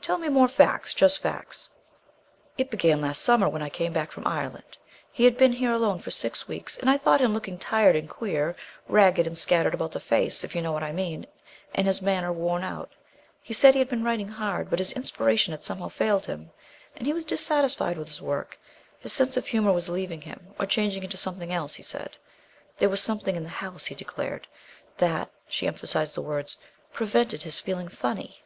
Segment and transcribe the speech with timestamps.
[0.00, 1.68] "Tell me more facts just facts."
[2.56, 4.78] "It began last summer when I came back from Ireland;
[5.10, 8.08] he had been here alone for six weeks, and I thought him looking tired and
[8.08, 8.54] queer
[8.86, 11.26] ragged and scattered about the face, if you know what I mean,
[11.74, 12.92] and his manner worn out.
[13.42, 16.52] He said he had been writing hard, but his inspiration had somehow failed him,
[16.94, 18.60] and he was dissatisfied with his work.
[19.00, 22.16] His sense of humour was leaving him, or changing into something else, he said.
[22.78, 24.46] There was something in the house, he declared,
[24.98, 26.58] that" she emphasized the words
[26.92, 28.40] "prevented his feeling funny."